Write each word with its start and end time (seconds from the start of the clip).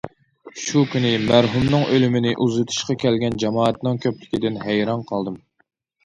شۇ 0.59 0.79
كۈنى 0.93 1.09
مەرھۇمنىڭ 1.25 1.83
ئۆلۈمىنى 1.95 2.31
ئۇزىتىشقا 2.45 2.95
كەلگەن 3.03 3.37
جامائەتنىڭ 3.43 3.99
كۆپلۈكىدىن 4.07 4.57
ھەيران 4.65 5.05
قالدىم. 5.13 5.37